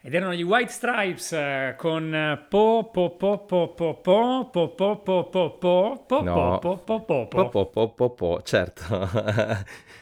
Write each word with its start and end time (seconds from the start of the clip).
Ed 0.00 0.14
erano 0.14 0.32
gli 0.32 0.42
White 0.44 0.70
Stripes 0.70 1.32
eh, 1.32 1.74
con 1.76 2.46
po 2.48 2.88
po 2.92 3.16
po 3.16 3.38
po 3.44 3.74
po 3.74 3.94
po 4.00 4.48
po 4.48 4.68
po 4.68 4.96
po 4.96 5.24
po 5.24 5.50
po 5.58 6.04
po 6.06 6.22
No. 6.22 6.58
po 6.60 6.76
po 6.84 7.00
po 7.00 7.26
Po, 7.26 7.48
po, 7.48 7.66
po, 7.66 7.88
po, 7.88 8.10
po, 8.10 8.40
certo. 8.44 8.84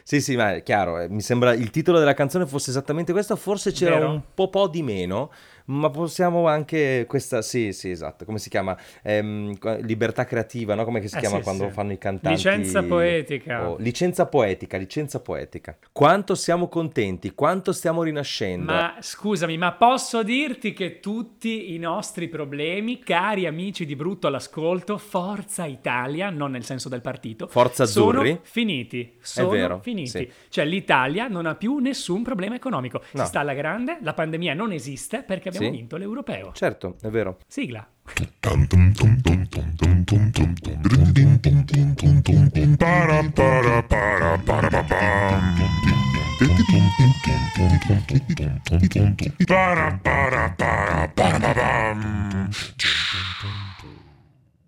sì, 0.04 0.20
sì, 0.20 0.37
ma 0.37 0.52
è 0.52 0.62
chiaro, 0.62 0.98
eh, 0.98 1.09
mi 1.09 1.23
sembra 1.23 1.54
il 1.54 1.70
titolo 1.70 1.98
della 1.98 2.12
canzone 2.12 2.45
fosse 2.46 2.68
esattamente 2.70 3.12
questo, 3.12 3.37
forse 3.37 3.73
c'era 3.73 3.95
Vero? 3.96 4.10
un 4.10 4.20
po' 4.34 4.51
po' 4.51 4.68
di 4.68 4.82
meno, 4.82 5.30
ma 5.66 5.91
possiamo 5.91 6.47
anche 6.48 7.05
questa, 7.09 7.43
sì, 7.43 7.73
sì, 7.73 7.91
esatto, 7.91 8.24
come 8.24 8.38
si 8.38 8.48
chiama? 8.48 8.77
Ehm, 9.02 9.57
libertà 9.83 10.24
creativa, 10.24 10.74
no? 10.74 10.84
Come 10.84 11.07
si 11.07 11.16
Eh, 11.16 11.20
chiama 11.20 11.37
sì, 11.37 11.43
quando 11.43 11.66
sì. 11.69 11.70
fanno 11.73 11.93
i 11.93 11.98
cantanti? 11.98 12.37
Licenza 12.37 12.83
poetica. 12.83 13.69
Oh, 13.71 13.77
licenza 13.79 14.27
poetica, 14.27 14.77
licenza 14.77 15.21
poetica. 15.21 15.77
Quanto 15.93 16.34
siamo 16.34 16.69
contenti, 16.69 17.33
quanto 17.33 17.73
stiamo 17.73 18.02
rinascendo. 18.02 18.73
Ma 18.73 18.97
scusami, 19.01 19.57
ma 19.59 19.73
posso 19.73 20.23
dirti 20.23 20.73
che 20.73 21.01
tutti 21.01 21.74
i 21.74 21.79
nostri 21.79 22.29
problemi, 22.29 22.98
cari 23.01 23.46
amici 23.46 23.85
di 23.85 23.96
brutto 23.96 24.27
all'ascolto, 24.27 24.99
Forza 24.99 25.65
Italia, 25.66 26.30
non 26.30 26.51
nel 26.52 26.65
senso 26.65 26.88
del 26.88 27.01
partito, 27.01 27.46
Forza 27.49 27.87
sono 27.87 28.10
Azzurri? 28.21 28.38
finiti. 28.43 29.15
Sono 29.21 29.49
vero, 29.51 29.80
finiti. 29.83 30.09
sì. 30.09 30.30
Cioè 30.49 30.65
l'Italia 30.65 31.29
non 31.29 31.46
ha 31.46 31.55
più 31.55 31.79
nessun 31.79 32.23
problema 32.23 32.55
economico. 32.55 33.02
No. 33.12 33.23
Si 33.23 33.29
sta 33.29 33.40
alla 33.40 33.55
grande, 33.55 33.99
la 34.02 34.15
pandemia 34.15 34.55
non 34.55 34.73
esiste 34.73 35.23
perché 35.23 35.51
abbiamo 35.57 35.73
Sì. 35.74 35.79
vinto 35.80 35.96
l'europeo. 35.96 36.52
Certo, 36.52 36.96
è 37.01 37.09
vero. 37.09 37.38
Sigla. 37.46 37.87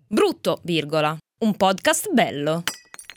Brutto, 0.07 0.59
virgola. 0.63 1.15
Un 1.39 1.55
podcast 1.55 2.11
bello. 2.11 2.63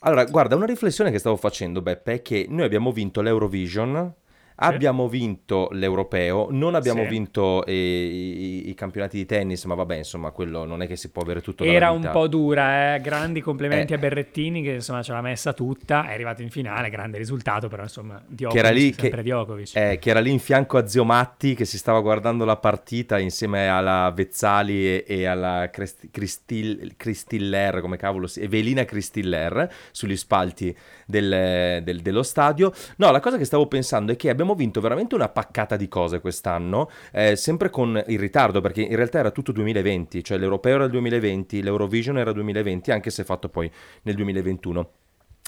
Allora, 0.01 0.25
guarda, 0.25 0.57
una 0.57 0.67
riflessione 0.67 1.11
che 1.11 1.19
stavo 1.19 1.37
facendo, 1.37 1.81
Beppe, 1.81 2.15
è 2.15 2.23
che 2.23 2.47
noi 2.49 2.65
abbiamo 2.65 2.93
vinto 2.93 3.21
l'Eurovision, 3.23 4.13
abbiamo 4.57 5.09
vinto 5.09 5.69
l'Europeo, 5.73 6.49
non 6.51 6.75
abbiamo 6.75 7.03
Sì. 7.03 7.09
vinto 7.09 7.65
eh, 7.67 7.73
i, 7.75 8.69
i 8.71 8.75
campionati 8.75 9.17
di 9.17 9.27
tennis, 9.27 9.65
ma 9.65 9.75
vabbè, 9.75 9.97
insomma, 9.97 10.31
quello 10.31 10.65
non 10.65 10.83
è 10.83 10.87
che 10.87 10.97
si 10.97 11.11
può 11.11 11.23
avere 11.23 11.41
tutto 11.41 11.65
Era 11.65 11.91
un 11.91 12.09
po' 12.13 12.29
dura, 12.29 12.95
eh. 12.95 13.01
grandi 13.01 13.41
complimenti 13.41 13.93
Eh. 13.93 13.97
a 13.97 13.99
Berrettini 13.99 14.63
che 14.63 14.73
insomma 14.73 15.03
ce 15.03 15.13
l'ha 15.13 15.21
messa 15.21 15.53
tutta, 15.53 16.07
è 16.09 16.13
arrivato 16.13 16.43
in 16.43 16.51
finale, 16.51 16.91
grande 16.91 17.19
risultato, 17.19 17.69
però 17.69 17.83
insomma 17.83 18.23
che 18.37 18.45
era 18.59 18.71
Djokovic, 18.71 18.73
lì, 18.75 18.93
sempre 18.93 19.11
che, 19.11 19.23
Djokovic. 19.23 19.71
eh, 19.77 19.99
che 19.99 20.11
era 20.11 20.21
lì 20.21 20.31
in 20.31 20.39
fianco 20.39 20.79
a 20.79 20.87
Zio 20.87 21.05
Matti 21.05 21.55
che 21.55 21.65
si 21.65 21.79
stava 21.79 22.01
guardando 22.01 22.45
la 22.45 22.57
partita 22.57 23.19
insieme 23.19 23.69
alla 23.69 24.11
Vezzali 24.15 24.87
e, 24.87 25.05
e 25.07 25.25
alla 25.25 25.69
Crest- 25.73 26.09
Cristil- 26.11 26.95
Cristiller, 26.97 27.81
come 27.81 27.97
cavolo 27.97 28.27
si 28.27 28.41
Evelina 28.41 28.85
Cristiller 28.85 29.71
sugli 29.91 30.17
spalti 30.17 30.75
del- 31.07 31.81
del- 31.83 32.01
dello 32.01 32.23
stadio. 32.23 32.73
No, 32.97 33.11
la 33.11 33.21
cosa 33.21 33.37
che 33.37 33.45
stavo 33.45 33.67
pensando 33.67 34.13
è 34.13 34.17
che 34.17 34.31
abbiamo 34.31 34.52
vinto 34.55 34.81
veramente 34.81 35.15
una 35.15 35.29
paccata 35.29 35.77
di 35.77 35.89
cose 35.89 36.21
quest'anno, 36.21 36.91
eh, 37.13 37.37
sempre 37.37 37.71
con 37.71 38.03
il 38.07 38.19
ritardo, 38.19 38.61
perché 38.61 38.83
in 38.83 38.97
realtà 38.97 39.19
era 39.19 39.31
tutto 39.31 39.53
2020, 39.53 40.25
cioè 40.25 40.39
l'Europeo 40.39 40.75
era 40.75 40.85
il 40.85 40.91
2020, 40.91 41.63
l'Eurovision 41.63 42.19
era 42.19 42.33
2020, 42.33 42.91
anche 42.91 43.11
se 43.11 43.25
fatto 43.25 43.49
poi 43.49 43.71
nel 44.03 44.15
2021. 44.15 44.91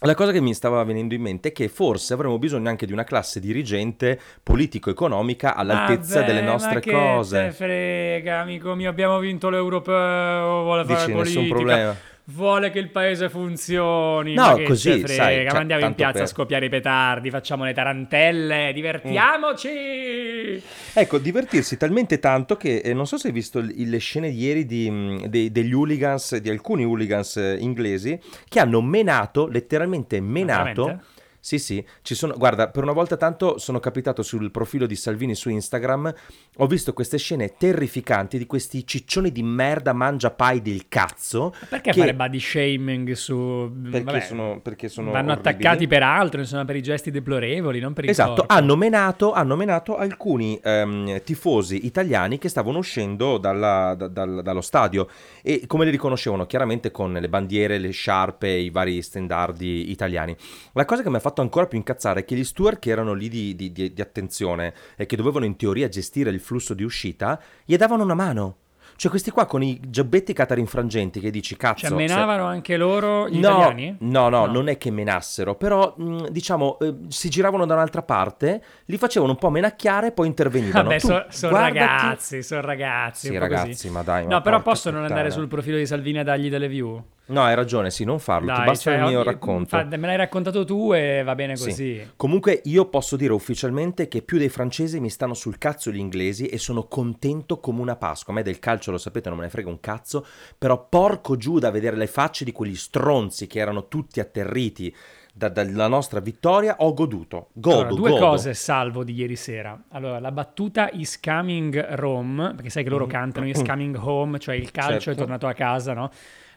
La 0.04 0.14
cosa 0.14 0.32
che 0.32 0.40
mi 0.40 0.52
stava 0.52 0.82
venendo 0.82 1.14
in 1.14 1.22
mente 1.22 1.48
è 1.48 1.52
che 1.52 1.68
forse 1.68 2.14
avremmo 2.14 2.38
bisogno 2.38 2.68
anche 2.68 2.84
di 2.84 2.92
una 2.92 3.04
classe 3.04 3.38
dirigente 3.40 4.18
politico-economica 4.42 5.54
all'altezza 5.54 6.20
Vabbè, 6.20 6.26
delle 6.26 6.42
nostre 6.42 6.74
ma 6.74 6.80
che 6.80 6.90
cose. 6.90 7.44
te 7.44 7.52
frega, 7.52 8.40
amico 8.40 8.74
mio, 8.74 8.90
abbiamo 8.90 9.18
vinto 9.20 9.48
l'europeo, 9.48 10.62
vuole 10.64 10.84
fare 10.84 11.06
Dici, 11.06 11.16
nessun 11.16 11.48
problema. 11.48 11.96
Vuole 12.28 12.70
che 12.70 12.78
il 12.78 12.88
paese 12.90 13.28
funzioni. 13.28 14.32
No, 14.32 14.58
così, 14.62 15.00
frega, 15.00 15.06
sai, 15.12 15.44
ma 15.44 15.58
andiamo 15.58 15.84
in 15.84 15.94
piazza 15.94 16.16
a 16.16 16.20
per- 16.20 16.28
scoppiare 16.28 16.66
i 16.66 16.68
petardi, 16.70 17.28
facciamo 17.28 17.64
le 17.64 17.74
tarantelle, 17.74 18.72
divertiamoci. 18.72 20.62
Ecco, 20.94 21.18
divertirsi 21.18 21.76
talmente 21.76 22.18
tanto 22.18 22.56
che 22.56 22.78
eh, 22.78 22.94
non 22.94 23.06
so 23.06 23.18
se 23.18 23.26
hai 23.28 23.32
visto 23.34 23.60
l- 23.60 23.72
le 23.76 23.98
scene 23.98 24.30
di 24.30 24.38
ieri 24.38 24.64
di, 24.64 24.90
mh, 24.90 25.26
dei- 25.26 25.52
degli 25.52 25.72
hooligans, 25.74 26.36
di 26.38 26.48
alcuni 26.48 26.84
hooligans 26.84 27.36
eh, 27.36 27.56
inglesi 27.60 28.18
che 28.48 28.58
hanno 28.58 28.80
menato, 28.80 29.46
letteralmente 29.46 30.18
menato. 30.20 30.82
veramente? 30.84 31.12
Sì, 31.44 31.58
sì, 31.58 31.84
ci 32.00 32.14
sono, 32.14 32.32
guarda, 32.38 32.70
per 32.70 32.84
una 32.84 32.92
volta 32.94 33.18
tanto 33.18 33.58
sono 33.58 33.78
capitato 33.78 34.22
sul 34.22 34.50
profilo 34.50 34.86
di 34.86 34.96
Salvini 34.96 35.34
su 35.34 35.50
Instagram, 35.50 36.10
ho 36.56 36.66
visto 36.66 36.94
queste 36.94 37.18
scene 37.18 37.52
terrificanti 37.58 38.38
di 38.38 38.46
questi 38.46 38.86
ciccioni 38.86 39.30
di 39.30 39.42
merda 39.42 39.92
mangia 39.92 40.30
pai 40.30 40.62
del 40.62 40.88
cazzo. 40.88 41.52
Perché 41.68 41.90
che- 41.90 42.00
fare 42.00 42.14
body 42.14 42.40
shaming 42.40 43.12
su... 43.12 43.70
Perché 43.82 44.02
vabbè, 44.04 44.20
sono, 44.22 44.60
perché 44.62 44.88
sono 44.88 45.10
Vanno 45.10 45.32
orribili. 45.32 45.50
attaccati 45.54 45.86
per 45.86 46.02
altro, 46.02 46.40
insomma, 46.40 46.64
per 46.64 46.76
i 46.76 46.82
gesti 46.82 47.10
deplorevoli, 47.10 47.78
non 47.78 47.92
per 47.92 48.04
il 48.04 48.10
Esatto, 48.10 48.36
corpo. 48.36 48.54
hanno 48.54 48.76
menato, 48.76 49.32
hanno 49.32 49.54
menato 49.54 49.96
alcuni 49.98 50.58
ehm, 50.62 51.22
tifosi 51.24 51.84
italiani 51.84 52.38
che 52.38 52.48
stavano 52.48 52.78
uscendo 52.78 53.36
dalla- 53.36 53.94
da- 53.94 54.08
dal- 54.08 54.40
dallo 54.42 54.62
stadio 54.62 55.08
e 55.42 55.64
come 55.66 55.84
li 55.84 55.90
riconoscevano 55.90 56.46
chiaramente 56.46 56.90
con 56.90 57.12
le 57.12 57.28
bandiere, 57.28 57.76
le 57.76 57.90
sciarpe, 57.90 58.48
i 58.48 58.70
vari 58.70 59.02
standardi 59.02 59.90
italiani. 59.90 60.34
La 60.72 60.86
cosa 60.86 61.02
che 61.02 61.10
mi 61.10 61.16
ha 61.16 61.20
fatto 61.20 61.32
ancora 61.40 61.66
più 61.66 61.78
incazzare 61.78 62.20
è 62.20 62.24
che 62.24 62.34
gli 62.34 62.44
steward 62.44 62.78
che 62.78 62.90
erano 62.90 63.12
lì 63.14 63.28
di, 63.28 63.54
di- 63.56 63.72
di- 63.72 63.92
di 63.92 64.00
attenzione 64.00 64.74
e 64.96 65.06
che 65.06 65.16
dovevano 65.16 65.44
in 65.44 65.56
teoria 65.56 65.88
gestire 65.88 66.30
il 66.30 66.40
flusso 66.40 66.74
di 66.74 66.82
uscita, 66.84 67.40
gli 67.64 67.76
davano 67.76 68.02
una 68.02 68.14
mano. 68.14 68.56
Cioè 68.96 69.10
questi 69.10 69.32
qua 69.32 69.44
con 69.46 69.60
i 69.60 69.80
giabbetti 69.88 70.32
catarinfrangenti 70.32 71.18
che 71.18 71.30
dici 71.32 71.56
cazzo... 71.56 71.80
Cioè, 71.80 71.90
se- 71.90 71.96
menavano 71.96 72.44
anche 72.44 72.76
loro 72.76 73.28
gli 73.28 73.40
No, 73.40 73.48
italiani? 73.48 73.96
no, 74.00 74.28
no, 74.28 74.46
non 74.46 74.68
è 74.68 74.78
che 74.78 74.92
menassero, 74.92 75.56
però 75.56 75.94
mh, 75.96 76.28
diciamo 76.28 76.78
eh, 76.78 76.94
si 77.08 77.28
giravano 77.28 77.66
da 77.66 77.74
un'altra 77.74 78.02
parte, 78.02 78.62
li 78.84 78.96
facevano 78.96 79.32
un 79.32 79.38
po' 79.38 79.50
menacchiare 79.50 80.08
e 80.08 80.12
poi 80.12 80.28
intervenivano. 80.28 80.84
Vabbè, 80.90 81.00
sono 81.00 81.26
guardati- 81.52 81.78
ragazzi, 81.78 82.42
sono 82.44 82.60
ragazzi. 82.60 83.26
Sì, 83.26 83.32
po' 83.32 83.38
così. 83.40 83.50
ragazzi, 83.54 83.90
ma 83.90 84.02
dai, 84.02 84.26
ma 84.26 84.34
No, 84.34 84.40
però 84.42 84.62
possono 84.62 84.98
andare 85.02 85.30
sul 85.32 85.48
profilo 85.48 85.76
di 85.76 85.86
Salvini 85.86 86.18
a 86.20 86.22
dargli 86.22 86.48
delle 86.48 86.68
view. 86.68 87.02
No, 87.26 87.42
hai 87.42 87.54
ragione, 87.54 87.90
sì, 87.90 88.04
non 88.04 88.18
farlo, 88.18 88.48
ti 88.52 88.56
Dai, 88.58 88.66
basta 88.66 88.90
cioè, 88.90 89.00
il 89.00 89.06
mio 89.08 89.18
ogni- 89.20 89.24
racconto. 89.28 89.68
fa- 89.68 89.84
me 89.84 89.96
l'hai 90.06 90.16
raccontato 90.16 90.64
tu 90.66 90.92
e 90.92 91.22
va 91.24 91.34
bene 91.34 91.56
Sì. 91.56 91.68
così. 91.68 92.10
Comunque 92.16 92.60
io 92.64 92.84
posso 92.90 93.16
dire 93.16 93.32
ufficialmente 93.32 94.08
che 94.08 94.20
più 94.20 94.36
dei 94.36 94.50
francesi 94.50 95.00
mi 95.00 95.08
stanno 95.08 95.32
sul 95.32 95.56
cazzo 95.56 95.90
gli 95.90 95.96
inglesi 95.98 96.46
e 96.48 96.58
sono 96.58 96.84
contento 96.86 97.60
come 97.60 97.80
una 97.80 97.96
Pasqua. 97.96 98.32
A 98.34 98.36
me 98.36 98.42
del 98.42 98.58
calcio 98.58 98.90
lo 98.90 98.98
sapete, 98.98 99.30
non 99.30 99.38
me 99.38 99.44
ne 99.44 99.50
frega 99.50 99.68
un 99.70 99.80
cazzo, 99.80 100.26
però 100.58 100.86
porco 100.86 101.36
giù 101.38 101.58
da 101.58 101.70
vedere 101.70 101.96
le 101.96 102.06
facce 102.08 102.44
di 102.44 102.52
quegli 102.52 102.76
stronzi 102.76 103.46
che 103.46 103.58
erano 103.58 103.88
tutti 103.88 104.20
atterriti 104.20 104.94
da- 105.32 105.48
dalla 105.48 105.88
nostra 105.88 106.20
vittoria, 106.20 106.76
ho 106.80 106.92
goduto. 106.92 107.48
Godo, 107.54 107.74
Allora, 107.80 107.94
due 107.94 108.10
godo. 108.10 108.26
cose 108.26 108.52
salvo 108.54 109.02
di 109.02 109.14
ieri 109.14 109.34
sera. 109.36 109.82
Allora, 109.92 110.20
la 110.20 110.30
battuta 110.30 110.90
is 110.92 111.18
coming 111.18 111.94
Rome, 111.94 112.52
perché 112.54 112.68
sai 112.70 112.84
che 112.84 112.90
loro 112.90 113.06
cantano 113.06 113.48
is 113.48 113.62
coming 113.64 113.96
home, 113.98 114.38
cioè 114.38 114.54
il 114.56 114.70
calcio 114.70 114.92
Mm. 114.92 114.98
Certo. 114.98 115.10
è 115.10 115.14
tornato 115.14 115.46
a 115.46 115.52
casa, 115.54 115.94
no? 115.94 116.10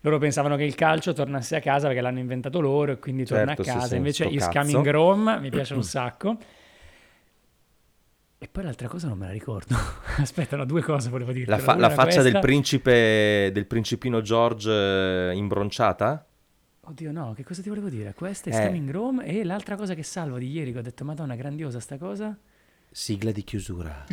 Loro 0.07 0.19
pensavano 0.19 0.55
che 0.55 0.63
il 0.63 0.73
calcio 0.75 1.11
tornasse 1.11 1.57
a 1.57 1.59
casa 1.59 1.87
perché 1.87 2.01
l'hanno 2.01 2.19
inventato 2.19 2.61
loro 2.61 2.93
e 2.93 2.99
quindi 2.99 3.25
torna 3.25 3.47
Certo, 3.55 3.61
a 3.61 3.65
sì, 3.65 3.71
casa. 3.71 3.87
sì, 3.87 3.95
Invece 3.97 4.29
cazzo. 4.29 4.59
coming 4.59 4.89
Rome 4.89 5.39
mi 5.39 5.49
piace 5.49 5.73
un 5.73 5.83
sacco. 5.83 6.37
E 8.39 8.47
poi 8.47 8.63
l'altra 8.63 8.87
cosa 8.87 9.07
non 9.07 9.17
me 9.17 9.25
la 9.25 9.31
ricordo. 9.33 9.75
Aspetta, 10.17 10.55
no, 10.55 10.63
due 10.65 10.81
cose 10.81 11.09
volevo 11.09 11.31
dirti. 11.31 11.49
La, 11.49 11.57
fa- 11.57 11.75
la 11.75 11.89
faccia 11.89 12.21
del 12.21 12.39
principe, 12.39 13.49
del 13.51 13.65
principino 13.65 14.21
George 14.21 14.71
eh, 14.71 15.35
imbronciata? 15.35 16.25
Oddio, 16.81 17.11
no, 17.11 17.33
che 17.35 17.43
cosa 17.43 17.61
ti 17.61 17.67
volevo 17.67 17.89
dire? 17.89 18.13
Questa 18.13 18.49
è 18.49 18.55
Eh. 18.63 18.65
Coming 18.67 18.89
Rome 18.91 19.25
e 19.25 19.43
l'altra 19.43 19.75
cosa 19.75 19.93
che 19.93 20.03
salvo 20.03 20.37
di 20.37 20.49
ieri 20.49 20.71
che 20.71 20.77
ho 20.79 20.81
detto, 20.83 21.03
Madonna, 21.03 21.35
grandiosa 21.35 21.79
sta 21.81 21.97
cosa. 21.97 22.37
Sigla 22.89 23.31
di 23.31 23.43
chiusura. 23.43 24.05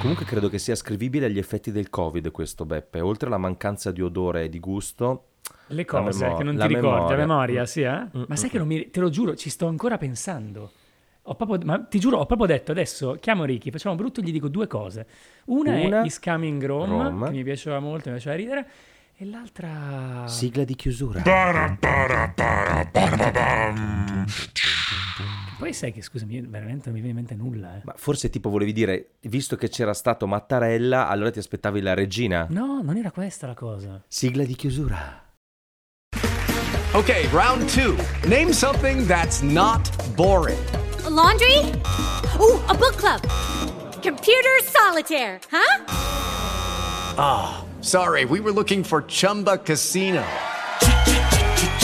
Comunque 0.00 0.24
credo 0.24 0.48
che 0.48 0.58
sia 0.58 0.72
ascrivibile 0.74 1.26
agli 1.26 1.38
effetti 1.38 1.70
del 1.72 1.88
Covid 1.90 2.30
questo 2.30 2.64
Beppe. 2.64 3.00
Oltre 3.00 3.28
alla 3.28 3.38
mancanza 3.38 3.90
di 3.92 4.02
odore 4.02 4.44
e 4.44 4.48
di 4.48 4.58
gusto, 4.60 5.28
Le 5.68 5.76
La 5.76 5.84
cose 5.84 6.22
memor- 6.24 6.38
che 6.38 6.44
non 6.44 6.56
la 6.56 6.66
ti 6.66 6.74
ricordi 6.74 6.96
memoria. 6.98 7.16
memoria, 7.16 7.66
sì, 7.66 7.80
eh? 7.82 8.00
Mm, 8.16 8.22
Ma 8.28 8.36
sai 8.36 8.48
mm, 8.48 8.50
che 8.52 8.58
non 8.58 8.66
mi... 8.66 8.90
te 8.90 9.00
lo 9.00 9.08
giuro, 9.08 9.34
ci 9.36 9.50
sto 9.50 9.66
ancora 9.66 9.96
pensando. 9.98 10.70
Ho 11.26 11.34
proprio, 11.36 11.58
ma 11.64 11.78
ti 11.80 11.98
giuro, 11.98 12.18
ho 12.18 12.26
proprio 12.26 12.46
detto 12.46 12.70
adesso 12.72 13.16
chiamo 13.18 13.44
Ricky, 13.44 13.70
facciamo 13.70 13.94
brutto 13.94 14.20
e 14.20 14.24
gli 14.24 14.32
dico 14.32 14.48
due 14.48 14.66
cose. 14.66 15.06
Una, 15.46 15.74
Una, 15.78 16.02
è 16.02 16.04
Is 16.06 16.18
Coming 16.20 16.62
Rome, 16.64 17.02
Rome. 17.02 17.26
che 17.28 17.32
mi 17.32 17.42
piaceva 17.44 17.78
molto, 17.78 18.10
mi 18.10 18.16
faceva 18.16 18.34
ridere. 18.34 18.66
E 19.16 19.24
l'altra... 19.26 20.24
Sigla 20.26 20.64
di 20.64 20.74
chiusura. 20.74 21.22
Poi 21.22 21.78
sai 25.74 25.92
che, 25.92 26.00
scusami, 26.00 26.40
veramente 26.40 26.84
non 26.86 26.94
mi 26.94 27.00
viene 27.02 27.10
in 27.10 27.16
mente 27.16 27.34
nulla, 27.34 27.76
eh. 27.76 27.80
Ma 27.84 27.92
forse 27.96 28.30
tipo 28.30 28.48
volevi 28.48 28.72
dire, 28.72 29.16
visto 29.22 29.56
che 29.56 29.68
c'era 29.68 29.92
stato 29.92 30.26
Mattarella, 30.26 31.08
allora 31.08 31.30
ti 31.30 31.38
aspettavi 31.38 31.82
la 31.82 31.92
regina? 31.92 32.46
No, 32.48 32.80
non 32.82 32.96
era 32.96 33.10
questa 33.10 33.46
la 33.46 33.54
cosa. 33.54 34.02
Sigla 34.08 34.44
di 34.44 34.54
chiusura. 34.54 35.22
Okay, 36.92 37.26
round 37.32 37.68
two. 37.68 37.96
Name 38.26 38.52
something 38.52 39.06
that's 39.06 39.42
not 39.42 39.80
boring. 40.14 40.58
A 41.04 41.10
laundry? 41.10 41.58
Ooh, 42.38 42.60
a 42.68 42.74
book 42.74 42.96
club. 42.96 43.20
Computer 44.00 44.62
solitaire, 44.62 45.40
huh? 45.50 45.82
Sorry, 47.80 48.24
we 48.24 48.40
were 48.40 48.52
looking 48.52 48.82
for 48.82 49.02
Chumba 49.02 49.58
Casino. 49.58 50.24